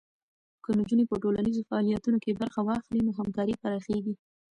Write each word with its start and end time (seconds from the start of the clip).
که 0.63 0.69
نجونې 0.79 1.03
په 1.07 1.15
ټولنیزو 1.23 1.67
فعالیتونو 1.69 2.17
کې 2.23 2.37
برخه 2.41 2.61
واخلي، 2.67 3.01
نو 3.07 3.11
همکاري 3.19 3.53
پراخېږي. 3.61 4.13